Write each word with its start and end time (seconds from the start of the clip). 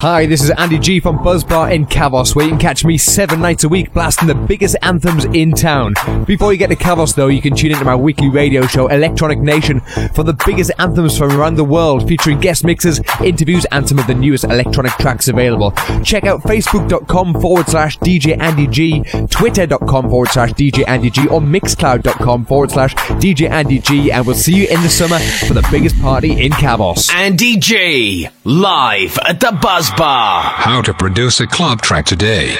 Hi, 0.00 0.26
this 0.26 0.44
is 0.44 0.50
Andy 0.50 0.78
G 0.78 1.00
from 1.00 1.24
Buzzbar 1.24 1.72
in 1.72 1.84
Kavos, 1.84 2.36
where 2.36 2.44
you 2.44 2.52
can 2.52 2.60
catch 2.60 2.84
me 2.84 2.96
seven 2.96 3.40
nights 3.40 3.64
a 3.64 3.68
week 3.68 3.92
blasting 3.92 4.28
the 4.28 4.34
biggest 4.36 4.76
anthems 4.80 5.24
in 5.24 5.50
town. 5.50 5.94
Before 6.24 6.52
you 6.52 6.58
get 6.60 6.68
to 6.68 6.76
Kavos, 6.76 7.16
though, 7.16 7.26
you 7.26 7.42
can 7.42 7.56
tune 7.56 7.72
into 7.72 7.84
my 7.84 7.96
weekly 7.96 8.28
radio 8.28 8.64
show, 8.64 8.86
Electronic 8.86 9.40
Nation, 9.40 9.80
for 10.14 10.22
the 10.22 10.38
biggest 10.46 10.70
anthems 10.78 11.18
from 11.18 11.32
around 11.32 11.56
the 11.56 11.64
world, 11.64 12.06
featuring 12.06 12.38
guest 12.38 12.62
mixes, 12.62 13.00
interviews, 13.24 13.66
and 13.72 13.88
some 13.88 13.98
of 13.98 14.06
the 14.06 14.14
newest 14.14 14.44
electronic 14.44 14.92
tracks 15.00 15.26
available. 15.26 15.72
Check 16.04 16.26
out 16.26 16.42
facebook.com 16.42 17.40
forward 17.40 17.66
slash 17.66 17.98
DJ 17.98 18.40
Andy 18.40 18.68
G, 18.68 19.02
twitter.com 19.30 20.10
forward 20.10 20.28
slash 20.28 20.52
DJ 20.52 20.86
Andy 20.86 21.10
G, 21.10 21.26
or 21.26 21.40
mixcloud.com 21.40 22.44
forward 22.44 22.70
slash 22.70 22.94
DJ 22.94 23.50
Andy 23.50 23.80
G, 23.80 24.12
and 24.12 24.24
we'll 24.24 24.36
see 24.36 24.54
you 24.54 24.68
in 24.68 24.80
the 24.82 24.88
summer 24.88 25.18
for 25.18 25.54
the 25.54 25.68
biggest 25.72 26.00
party 26.00 26.46
in 26.46 26.52
Kavos. 26.52 27.12
Andy 27.12 27.56
G, 27.56 28.28
live 28.44 29.18
at 29.26 29.40
the 29.40 29.50
Buzz 29.60 29.87
Bar. 29.96 30.42
How 30.42 30.82
to 30.82 30.92
produce 30.94 31.40
a 31.40 31.46
club 31.46 31.82
track 31.82 32.04
today. 32.04 32.56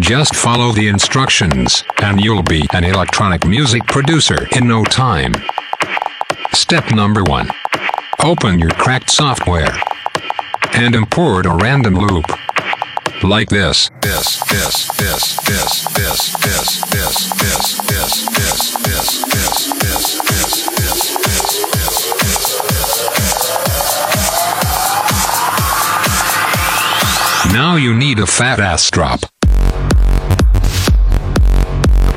Just 0.00 0.34
follow 0.34 0.72
the 0.72 0.88
instructions, 0.88 1.84
and 2.02 2.20
you'll 2.20 2.42
be 2.42 2.66
an 2.72 2.84
electronic 2.84 3.46
music 3.46 3.86
producer 3.86 4.46
in 4.56 4.66
no 4.66 4.84
time. 4.84 5.34
Step 6.52 6.90
number 6.90 7.24
one 7.24 7.50
Open 8.24 8.60
your 8.60 8.70
cracked 8.70 9.10
software 9.10 9.76
and 10.74 10.94
import 10.94 11.44
a 11.44 11.50
random 11.50 11.96
loop. 11.96 12.24
Like 13.24 13.48
this. 13.48 13.90
This, 14.00 14.38
this, 14.44 14.86
this, 14.98 15.36
this, 15.38 15.96
this, 15.96 16.34
this, 16.44 16.82
this, 16.92 17.40
this, 17.40 17.80
this, 17.88 18.28
this, 18.30 18.76
this, 18.76 19.24
this, 19.24 19.72
this, 19.80 20.20
this, 20.22 20.68
this, 20.76 21.11
Now 27.72 27.78
you 27.78 27.94
need 27.94 28.18
a 28.18 28.26
fat 28.26 28.60
ass 28.60 28.90
drop. 28.90 29.20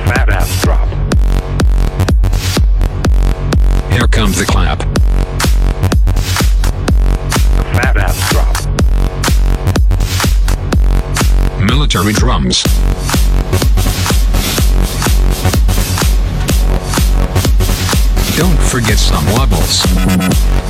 Fat 0.03 0.27
ass 0.29 0.61
drop. 0.61 0.89
Here 3.89 4.05
comes 4.07 4.37
the 4.37 4.45
clap. 4.45 4.79
Fat 7.71 7.95
ass 7.95 8.29
drop. 8.31 8.57
Military 11.61 12.11
drums. 12.11 12.61
Don't 18.35 18.59
forget 18.67 18.97
some 18.99 19.25
wobbles. 19.31 20.64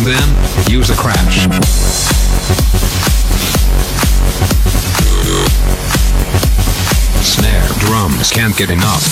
And 0.00 0.08
then, 0.08 0.70
use 0.70 0.88
a 0.88 0.94
crash. 0.94 1.44
Snare 7.22 7.68
drums 7.80 8.30
can't 8.30 8.56
get 8.56 8.70
enough. 8.70 9.04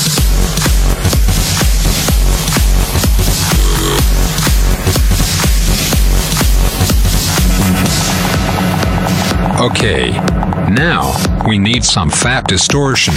Okay, 9.60 10.12
now 10.72 11.12
we 11.46 11.58
need 11.58 11.84
some 11.84 12.08
fat 12.08 12.46
distortion. 12.46 13.14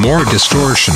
More 0.00 0.24
distortion. 0.24 0.94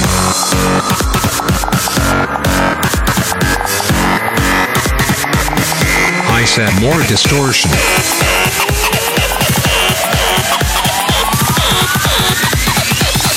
I 6.31 6.45
said 6.47 6.73
more 6.81 7.03
distortion. 7.03 7.71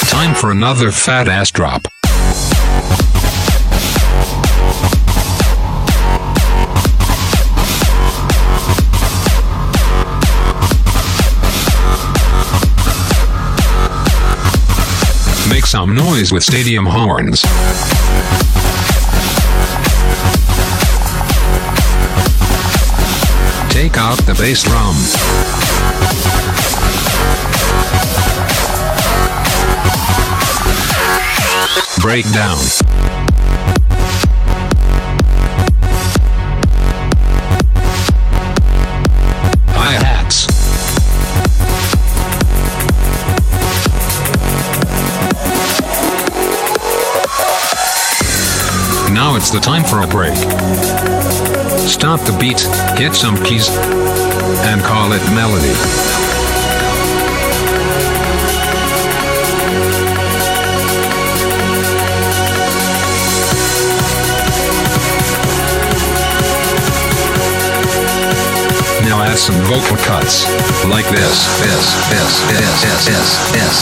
Time 0.09 0.33
for 0.33 0.51
another 0.51 0.91
fat 0.91 1.27
ass 1.27 1.51
drop. 1.51 1.89
Noise 15.88 16.34
with 16.34 16.44
stadium 16.44 16.86
horns. 16.86 17.42
Take 23.72 23.98
out 23.98 24.18
the 24.25 24.36
bass 24.38 24.64
drum. 24.64 24.96
Breakdown. 32.02 33.06
It's 49.50 49.53
the 49.53 49.62
time 49.62 49.85
for 49.85 50.02
a 50.02 50.08
break. 50.08 50.35
Stop 51.88 52.19
the 52.25 52.35
beat, 52.38 52.58
get 52.97 53.16
some 53.16 53.38
keys, 53.46 53.69
and 54.68 54.81
call 54.81 55.13
it 55.13 55.24
melody. 55.34 56.26
This, 69.27 69.49
this, 71.59 71.99
this, 72.07 72.39
this, 72.47 72.71
this, 73.03 73.35
this, 73.51 73.77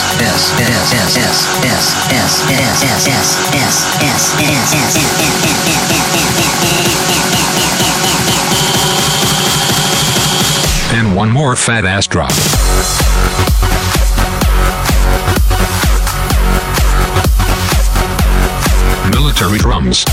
And 10.93 11.15
one 11.15 11.29
more 11.29 11.55
fat 11.55 11.85
ass 11.85 12.07
drop. 12.07 12.31
Military 19.13 19.59
drums. 19.59 20.05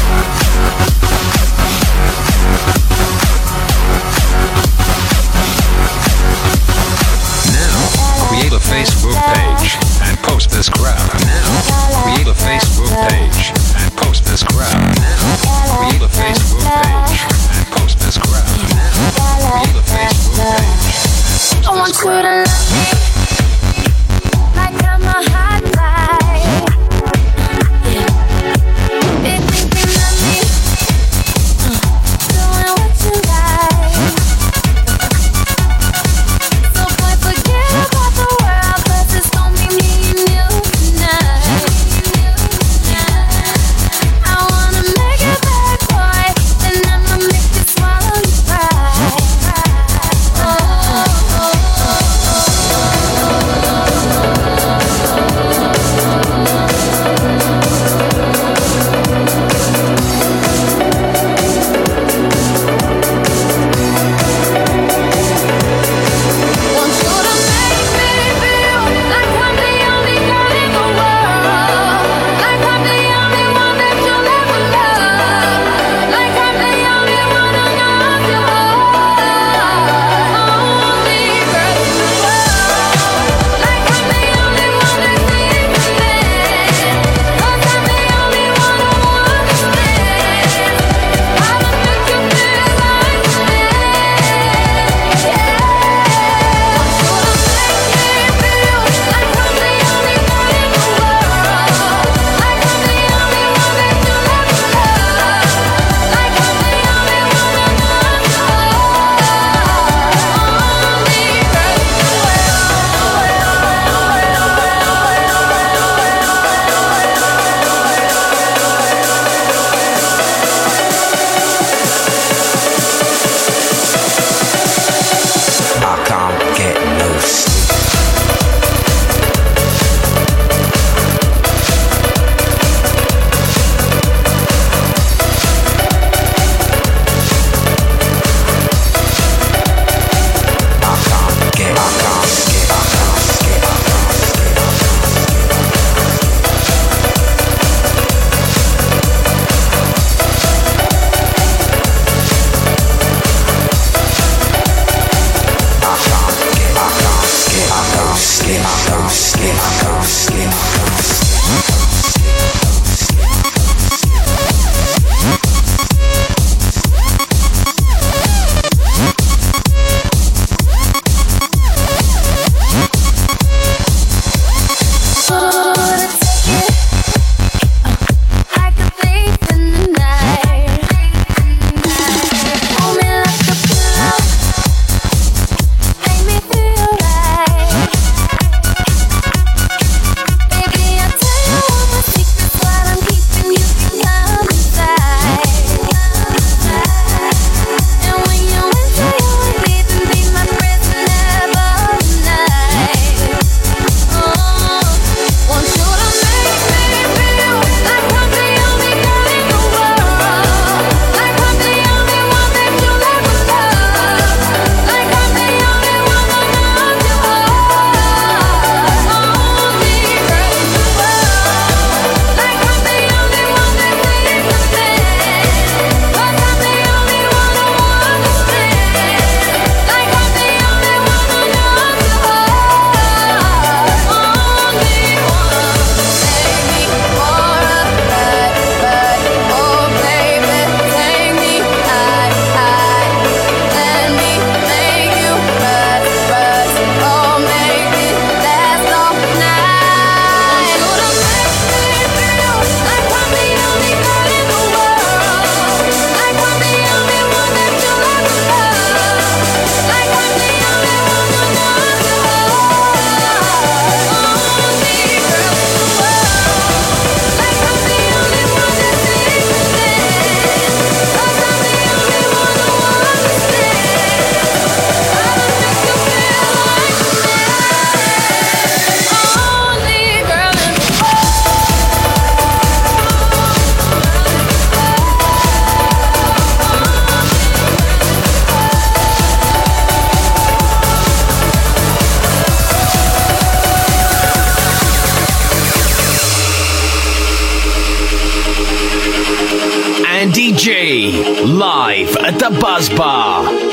live 301.62 302.16
at 302.16 302.40
the 302.40 302.50
Buzz 302.60 302.88
Bar. 302.88 303.71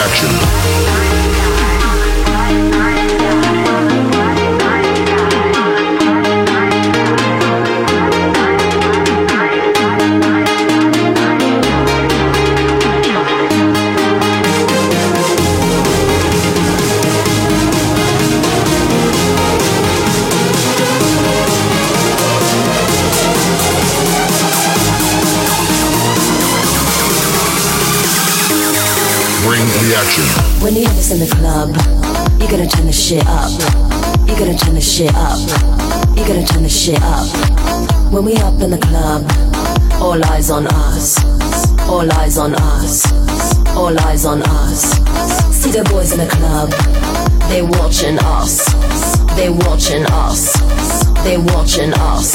action. 0.00 0.89
shit 33.10 33.26
up. 33.26 33.50
You 34.28 34.36
gotta 34.38 34.56
turn 34.56 34.76
the 34.76 34.80
shit 34.80 35.12
up. 35.16 35.40
You 36.16 36.24
gotta 36.24 36.44
turn 36.46 36.62
the 36.62 36.68
shit 36.68 37.02
up. 37.02 37.26
When 38.12 38.24
we 38.24 38.36
up 38.36 38.60
in 38.60 38.70
the 38.70 38.78
club, 38.78 39.24
all 40.00 40.24
eyes 40.26 40.48
on 40.48 40.68
us. 40.68 41.18
All 41.88 42.08
eyes 42.20 42.38
on 42.38 42.54
us. 42.54 43.10
All 43.70 43.98
eyes 44.06 44.24
on 44.24 44.42
us. 44.42 44.82
See 45.52 45.72
the 45.72 45.82
boys 45.90 46.12
in 46.12 46.18
the 46.18 46.28
club. 46.28 46.70
They 47.48 47.62
watching 47.62 48.16
us. 48.20 48.64
They 49.34 49.50
watching 49.50 50.06
us. 50.06 50.52
They 51.24 51.36
watching 51.36 51.92
us. 51.92 52.30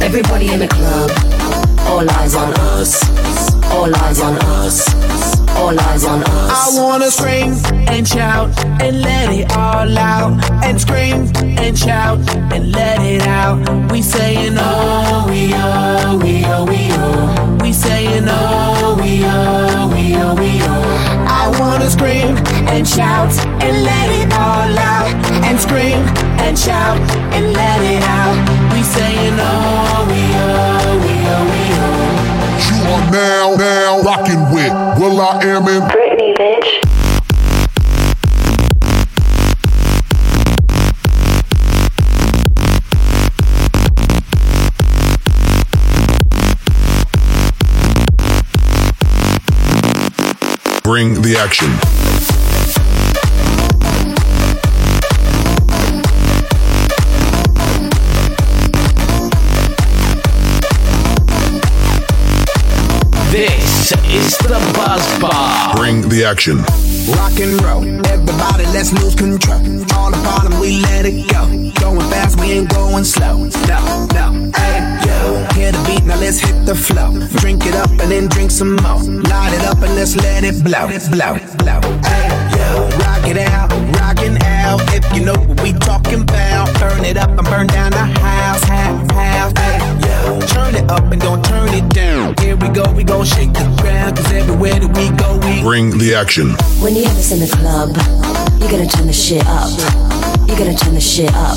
Everybody 0.00 0.50
in 0.50 0.60
the 0.60 0.68
club 0.68 1.69
all 1.90 2.08
eyes 2.08 2.34
on 2.36 2.52
us. 2.54 3.02
All 3.72 3.94
eyes 3.96 4.20
on 4.20 4.36
us. 4.60 4.76
All 5.56 5.78
eyes 5.78 6.04
on 6.04 6.22
us. 6.22 6.76
I 6.76 6.80
wanna 6.80 7.10
scream 7.10 7.54
and 7.88 8.06
shout 8.06 8.48
and 8.80 9.02
let 9.02 9.30
it 9.32 9.50
all 9.56 9.98
out. 9.98 10.32
And 10.64 10.80
scream 10.80 11.30
and 11.58 11.76
shout 11.76 12.18
and 12.54 12.70
let 12.72 13.00
it 13.00 13.26
out. 13.26 13.58
We 13.90 14.02
saying 14.02 14.54
oh, 14.56 15.26
we 15.28 15.52
are, 15.52 16.16
we 16.16 16.44
are, 16.44 16.64
we 16.64 16.90
are. 16.92 17.56
We 17.62 17.72
saying 17.72 18.24
oh, 18.28 18.96
we 19.02 19.24
are, 19.24 19.88
we 19.88 20.14
are, 20.14 20.34
we 20.36 20.62
are. 20.62 20.84
I 21.42 21.44
wanna 21.58 21.90
scream 21.90 22.36
and 22.72 22.86
shout 22.86 23.32
and 23.66 23.82
let 23.82 24.08
it 24.20 24.32
all 24.34 24.78
out. 24.78 25.12
And 25.44 25.58
scream 25.58 26.02
and 26.38 26.56
shout 26.56 27.00
and 27.34 27.52
let 27.52 27.80
it 27.82 28.02
out. 28.04 28.38
We 28.72 28.82
saying 28.84 29.36
oh, 29.38 30.06
we 30.08 30.22
are 30.36 30.69
now, 33.10 33.54
now, 33.56 34.02
rockin' 34.02 34.52
with 34.52 34.72
will.i.am 34.98 35.66
in 35.68 35.82
Britney, 35.88 36.34
bitch. 36.36 36.80
Bring 50.82 51.22
the 51.22 51.36
action. 51.36 51.99
Buzzbar. 64.90 65.76
Bring 65.76 66.08
the 66.08 66.24
action. 66.24 66.58
Rock 67.14 67.38
and 67.38 67.54
roll. 67.62 67.86
Everybody, 68.10 68.66
let's 68.74 68.92
lose 68.92 69.14
control. 69.14 69.62
All 69.94 70.10
the 70.10 70.18
bottom, 70.26 70.58
we 70.58 70.80
let 70.82 71.06
it 71.06 71.30
go. 71.30 71.46
Going 71.78 72.00
fast, 72.10 72.40
we 72.40 72.58
ain't 72.58 72.70
going 72.70 73.04
slow. 73.04 73.38
No, 73.70 74.08
no, 74.10 74.50
hey, 74.50 74.82
yo. 75.06 75.46
Hear 75.54 75.70
the 75.70 75.82
beat, 75.86 76.02
now 76.02 76.18
let's 76.18 76.40
hit 76.40 76.66
the 76.66 76.74
flow. 76.74 77.14
Drink 77.38 77.66
it 77.66 77.76
up 77.76 77.90
and 78.02 78.10
then 78.10 78.26
drink 78.26 78.50
some 78.50 78.74
more. 78.82 78.98
Light 79.30 79.54
it 79.54 79.62
up 79.62 79.78
and 79.78 79.94
let's 79.94 80.16
let 80.16 80.42
it 80.42 80.58
blow. 80.64 80.90
Blow, 81.14 81.38
blow, 81.62 81.80
hey, 82.10 82.26
yo. 82.58 82.90
Rock 82.98 83.22
it 83.30 83.38
out, 83.38 83.70
rockin' 83.94 84.42
out. 84.42 84.80
If 84.90 85.06
you 85.14 85.24
know 85.24 85.38
what 85.38 85.62
we 85.62 85.72
talking 85.72 86.22
about, 86.22 86.66
burn 86.80 87.04
it 87.04 87.16
up 87.16 87.30
and 87.30 87.46
burn 87.46 87.68
down 87.68 87.92
the 87.92 88.06
house, 88.18 88.64
house, 88.64 89.10
house. 89.12 89.52
Hey, 89.56 89.78
yo. 90.02 90.40
Turn 90.48 90.74
it 90.74 90.90
up 90.90 91.04
and 91.12 91.20
don't 91.22 91.44
turn 91.44 91.68
it 91.74 91.88
down. 91.90 92.34
Here 92.40 92.56
we 92.56 92.68
go, 92.70 92.90
we 92.90 93.04
gon' 93.04 93.24
shake 93.24 93.52
the 93.52 93.69
Bring 95.70 95.96
the 95.98 96.16
action. 96.16 96.50
When 96.82 96.96
you 96.96 97.04
have 97.04 97.14
this 97.14 97.30
in 97.30 97.38
the 97.38 97.46
club, 97.46 97.94
you're 98.58 98.68
gonna 98.68 98.90
turn 98.90 99.06
the 99.06 99.12
shit 99.12 99.46
up. 99.46 99.70
You're 100.48 100.58
gonna 100.58 100.74
turn 100.74 100.94
the 100.94 101.00
shit 101.00 101.32
up. 101.32 101.56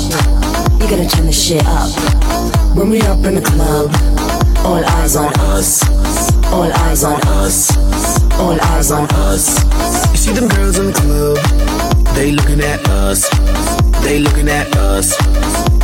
You're 0.78 0.88
gonna 0.88 1.08
turn 1.08 1.26
the 1.26 1.32
shit 1.32 1.66
up. 1.66 1.90
When 2.76 2.90
we 2.90 3.00
up 3.02 3.24
in 3.26 3.34
the 3.34 3.42
club, 3.42 3.90
all 4.64 4.84
eyes 5.02 5.16
on 5.16 5.34
us. 5.50 5.82
All 6.52 6.70
eyes 6.86 7.02
on 7.02 7.20
us. 7.42 7.74
All 8.38 8.56
eyes 8.70 8.92
on 8.92 9.10
us. 9.26 9.58
You 10.12 10.16
see 10.16 10.32
them 10.32 10.46
girls 10.46 10.78
in 10.78 10.86
the 10.86 10.92
club, 10.92 12.14
they 12.14 12.30
looking 12.30 12.60
at 12.60 12.86
us. 12.90 13.28
They 14.04 14.20
looking 14.20 14.48
at 14.48 14.76
us. 14.76 15.16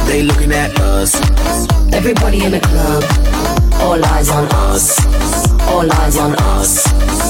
They 0.06 0.22
looking 0.22 0.52
at 0.52 0.78
us. 0.78 1.16
Everybody 1.92 2.44
in 2.44 2.52
the 2.52 2.60
club, 2.60 3.02
all 3.82 4.04
eyes 4.14 4.30
on 4.30 4.46
us. 4.70 5.02
All 5.62 5.90
eyes 5.90 6.16
on 6.16 6.37
us. 6.37 7.29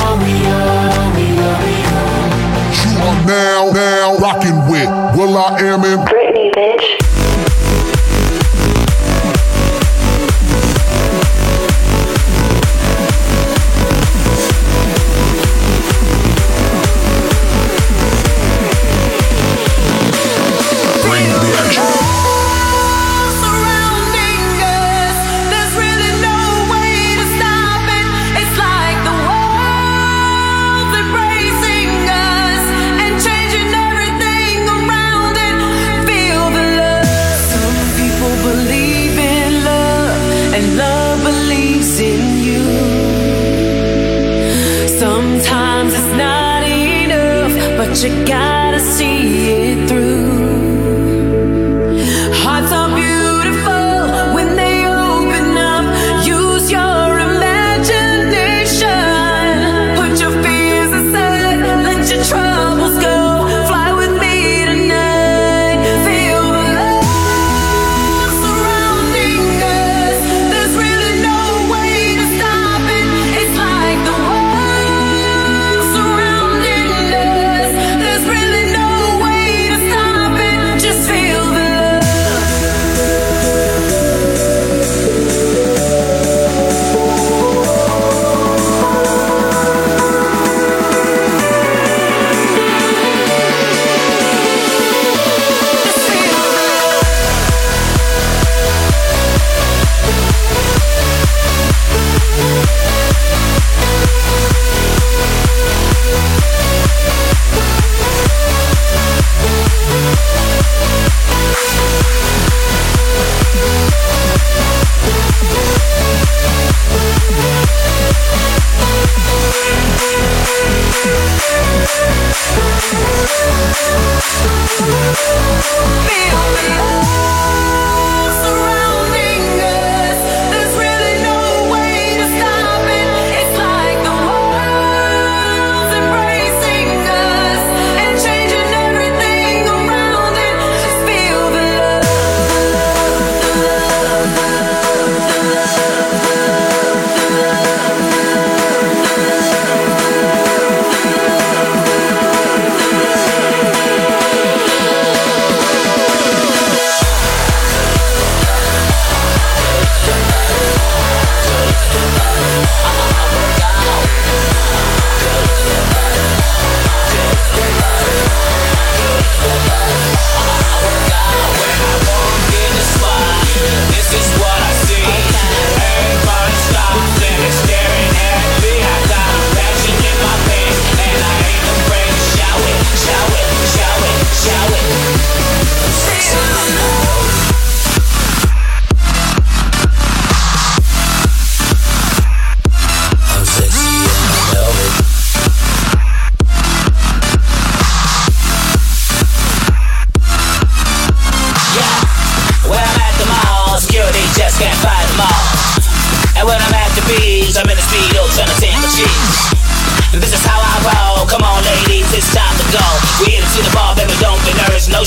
now, 3.31 3.71
now 3.71 4.17
rocking 4.17 4.57
with 4.69 4.89
will.i.am 5.15 5.85
in 5.85 6.20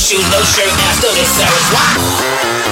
shoes, 0.04 0.30
no 0.30 0.42
shirt, 0.42 0.68
service. 1.00 1.72
Why? 1.72 2.63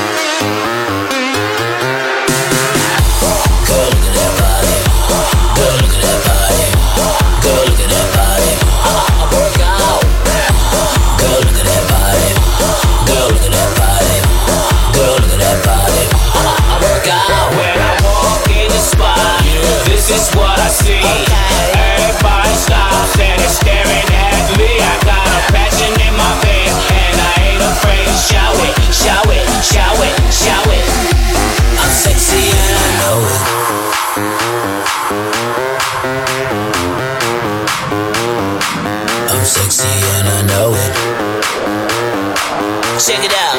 Check 43.00 43.24
it 43.24 43.32
out. 43.32 43.56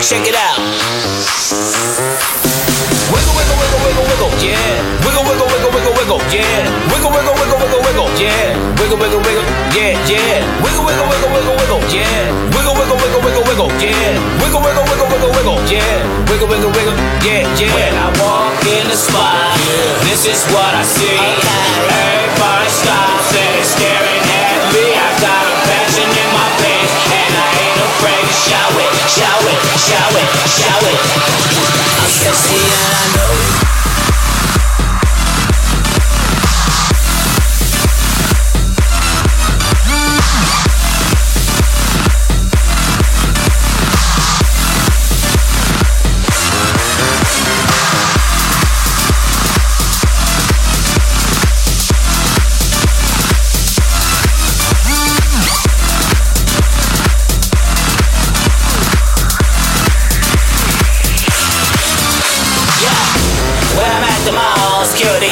Check 0.00 0.24
it 0.24 0.34
out. 0.34 0.56
Wiggle, 3.12 3.34
wiggle, 3.36 3.56
wiggle, 3.60 3.80
wiggle, 3.84 4.06
wiggle, 4.08 4.32
yeah. 4.40 4.56
Wiggle, 5.04 5.24
wiggle, 5.28 5.44
wiggle, 5.44 5.70
wiggle, 5.76 5.92
wiggle, 5.92 6.20
yeah. 6.32 6.64
Wiggle, 6.88 7.12
wiggle, 7.12 7.36
wiggle, 7.36 7.58
wiggle, 7.60 7.82
wiggle, 7.84 8.08
yeah. 8.16 8.56
Wiggle, 8.80 8.96
wiggle, 8.96 9.20
wiggle, 9.20 9.44
yeah, 9.76 9.92
yeah. 10.08 10.40
Wiggle, 10.64 10.88
wiggle, 10.88 11.04
wiggle, 11.04 11.30
wiggle, 11.36 11.56
wiggle, 11.60 11.82
yeah. 11.92 12.32
Wiggle, 12.56 12.74
wiggle, 12.80 12.96
wiggle, 12.96 13.20
wiggle, 13.20 13.44
wiggle, 13.44 13.70
yeah. 13.76 14.16
Wiggle, 14.40 14.62
wiggle, 14.64 14.84
wiggle, 14.88 15.08
wiggle, 15.12 15.32
wiggle, 15.36 15.58
yeah. 15.68 16.00
Wiggle, 16.32 16.48
wiggle, 16.48 16.72
wiggle, 16.72 16.96
yeah, 17.20 17.44
yeah. 17.60 17.76
When 17.76 17.92
I 17.92 18.08
walk 18.24 18.56
in 18.64 18.88
the 18.88 18.96
spot, 18.96 19.52
this 20.08 20.24
is 20.24 20.40
what 20.48 20.72
I 20.72 20.80
see. 20.80 21.12
Everybody 21.12 22.70
stops 22.72 23.36
and 23.36 23.52
is 23.60 23.72
shout 29.88 30.12
it, 30.12 30.28
shout 30.52 30.82
it. 30.82 31.00
I'm 31.96 32.10
sexy 32.10 32.60
and 32.60 32.92
I 32.92 33.16
know 33.16 33.37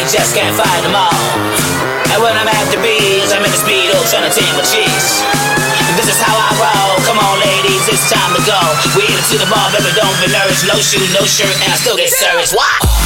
just 0.06 0.38
can't 0.38 0.54
find 0.54 0.82
them 0.86 0.94
all. 0.94 1.10
And 2.14 2.22
when 2.22 2.34
I'm 2.38 2.46
at 2.46 2.66
the 2.70 2.78
beach, 2.78 3.26
I'm 3.34 3.42
in 3.42 3.50
the 3.50 3.58
speedo 3.58 3.98
trying 4.06 4.22
to 4.22 4.32
tame 4.32 4.54
my 4.54 4.62
chicks. 4.62 5.22
This 5.98 6.06
is 6.06 6.18
how 6.22 6.30
I 6.30 6.50
roll. 6.62 6.94
Come 7.10 7.18
on, 7.18 7.42
ladies, 7.42 7.82
it's 7.90 8.06
time 8.06 8.32
to 8.38 8.42
go. 8.46 8.58
We 8.94 9.02
headed 9.02 9.26
to 9.34 9.36
the 9.42 9.48
bar, 9.50 9.66
baby, 9.74 9.90
don't 9.98 10.14
be 10.22 10.30
nervous. 10.30 10.62
No 10.62 10.78
shoes, 10.78 11.10
no 11.10 11.26
shirt, 11.26 11.54
and 11.64 11.72
I 11.72 11.76
still 11.76 11.96
get 11.96 12.10
service. 12.10 12.54
Wow. 12.54 13.05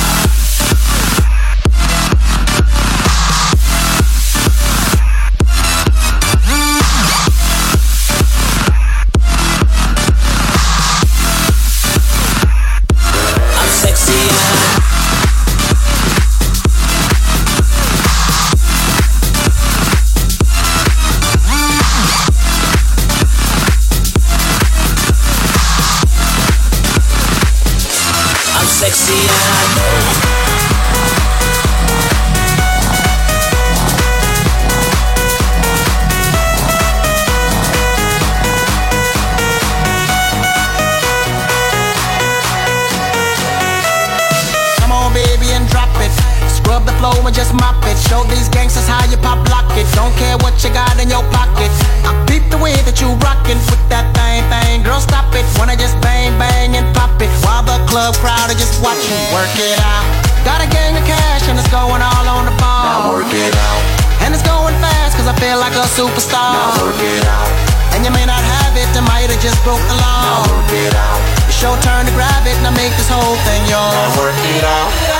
Work 59.41 59.57
it 59.57 59.81
out. 59.81 60.05
Got 60.45 60.61
a 60.61 60.69
gang 60.69 61.01
of 61.01 61.05
cash 61.09 61.49
and 61.49 61.57
it's 61.57 61.73
going 61.73 62.05
all 62.05 62.27
on 62.29 62.45
the 62.45 62.53
ball. 62.61 62.85
Now 62.85 63.17
work 63.17 63.33
it 63.33 63.57
out. 63.57 63.81
And 64.21 64.37
it's 64.37 64.45
going 64.45 64.77
fast 64.85 65.17
cause 65.17 65.25
I 65.25 65.33
feel 65.41 65.57
like 65.57 65.73
a 65.73 65.89
superstar. 65.89 66.53
Now 66.53 66.85
work 66.85 67.01
it 67.01 67.25
out. 67.25 67.49
And 67.97 68.05
you 68.05 68.13
may 68.13 68.29
not 68.29 68.45
have 68.45 68.77
it, 68.77 68.85
I 68.93 69.01
might 69.01 69.33
have 69.33 69.41
just 69.41 69.57
broke 69.65 69.81
the 69.89 69.97
law. 69.97 70.45
Now 70.45 70.45
work 70.45 70.69
it 70.77 70.93
out. 70.93 71.21
It's 71.49 71.57
your 71.57 71.73
turn 71.81 72.05
to 72.05 72.13
grab 72.13 72.45
it 72.45 72.53
and 72.61 72.69
I 72.69 72.73
make 72.77 72.93
this 73.01 73.09
whole 73.09 73.41
thing 73.49 73.65
yours. 73.65 73.97
Now 73.97 74.21
work 74.21 74.37
it 74.37 74.61
out. 74.61 75.20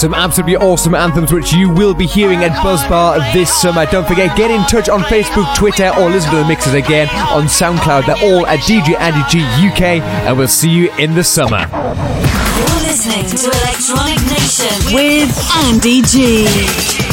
Some 0.00 0.14
absolutely 0.14 0.56
awesome 0.56 0.94
anthems 0.94 1.30
which 1.30 1.52
you 1.52 1.68
will 1.68 1.92
be 1.92 2.06
hearing 2.06 2.38
at 2.38 2.52
Buzzbar 2.62 3.18
this 3.34 3.52
summer. 3.52 3.84
Don't 3.84 4.08
forget, 4.08 4.34
get 4.34 4.50
in 4.50 4.62
touch 4.62 4.88
on 4.88 5.00
Facebook, 5.00 5.54
Twitter, 5.54 5.92
or 5.98 6.08
listen 6.08 6.30
to 6.30 6.36
the 6.38 6.46
mixes 6.46 6.72
again 6.72 7.06
on 7.28 7.44
SoundCloud. 7.44 8.06
They're 8.06 8.32
all 8.32 8.46
at 8.46 8.60
DJ 8.60 8.98
Andy 8.98 9.20
G 9.28 9.40
UK, 9.68 10.02
and 10.24 10.38
we'll 10.38 10.48
see 10.48 10.70
you 10.70 10.90
in 10.92 11.14
the 11.14 11.22
summer. 11.22 11.66
You're 11.68 12.80
listening 12.80 13.26
to 13.26 13.50
Electronic 13.60 14.22
Nation 14.30 14.94
with 14.94 15.38
Andy 15.66 16.00
G. 16.00 17.09